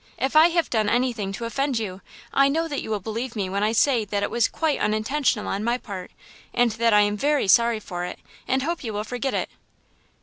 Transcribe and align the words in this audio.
If 0.17 0.35
I 0.35 0.47
have 0.47 0.71
done 0.71 0.89
anything 0.89 1.31
to 1.33 1.45
offend 1.45 1.77
you, 1.77 2.01
I 2.33 2.47
know 2.49 2.67
that 2.67 2.81
you 2.81 2.89
will 2.89 2.99
believe 2.99 3.35
me 3.35 3.51
when 3.51 3.61
I 3.61 3.71
say 3.71 4.03
that 4.03 4.23
it 4.23 4.31
was 4.31 4.47
quite 4.47 4.79
unintentional 4.79 5.47
on 5.47 5.63
my 5.63 5.77
part 5.77 6.09
and 6.55 6.71
that 6.71 6.91
I 6.91 7.01
am 7.01 7.15
very 7.15 7.47
sorry 7.47 7.79
for 7.79 8.03
it, 8.05 8.17
and 8.47 8.63
hope 8.63 8.83
you 8.83 8.93
will 8.93 9.03
forget 9.03 9.35
it." 9.35 9.51